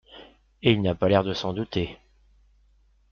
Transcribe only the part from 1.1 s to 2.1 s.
de s'en douter.